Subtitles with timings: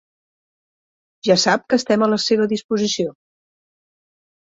[1.27, 3.13] Ja sap que estem a la seva disposició.